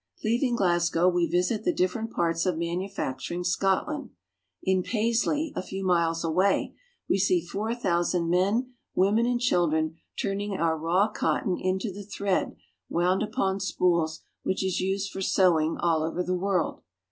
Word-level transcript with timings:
Leaving 0.23 0.55
Glasgow, 0.55 1.07
we 1.07 1.27
visit 1.27 1.63
the 1.63 1.71
different 1.71 2.09
parts 2.09 2.47
of 2.47 2.55
manu 2.55 2.87
facturing 2.89 3.45
Scotland. 3.45 4.09
In 4.63 4.81
Paisley, 4.81 5.53
a 5.55 5.61
few 5.61 5.85
miles 5.85 6.23
away, 6.23 6.73
we 7.07 7.19
see 7.19 7.39
four 7.39 7.75
thousand 7.75 8.27
men, 8.27 8.73
women, 8.95 9.27
and 9.27 9.39
children 9.39 9.97
turning 10.19 10.53
our 10.55 10.75
raw 10.75 11.07
cotton 11.07 11.55
into 11.55 11.93
the 11.93 12.01
thread 12.03 12.55
wound 12.89 13.21
upon 13.21 13.59
spools 13.59 14.21
which 14.41 14.65
is 14.65 14.79
used 14.81 15.11
for 15.11 15.21
sewing 15.21 15.77
all 15.79 16.01
over 16.01 16.23
the 16.23 16.33
world. 16.33 16.81